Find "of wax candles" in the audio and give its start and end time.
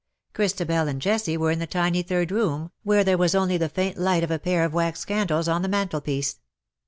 4.65-5.47